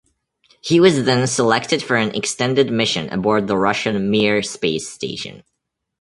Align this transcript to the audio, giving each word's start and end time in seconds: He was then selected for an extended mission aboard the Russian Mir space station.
He 0.61 0.79
was 0.79 1.03
then 1.05 1.27
selected 1.27 1.83
for 1.83 1.95
an 1.95 2.15
extended 2.15 2.71
mission 2.71 3.07
aboard 3.13 3.45
the 3.45 3.55
Russian 3.55 4.09
Mir 4.09 4.41
space 4.41 4.89
station. 4.89 5.43